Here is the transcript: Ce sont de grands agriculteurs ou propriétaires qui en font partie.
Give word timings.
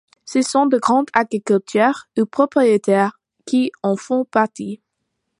Ce 0.25 0.41
sont 0.41 0.65
de 0.65 0.79
grands 0.79 1.05
agriculteurs 1.13 2.07
ou 2.17 2.25
propriétaires 2.25 3.19
qui 3.45 3.71
en 3.83 3.95
font 3.95 4.25
partie. 4.25 4.81